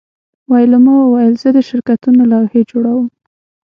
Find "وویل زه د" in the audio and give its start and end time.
1.01-1.57